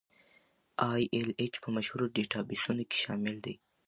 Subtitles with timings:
[0.91, 3.55] ای ایل ایچ په مشهورو ډیټابیسونو کې شامل دی.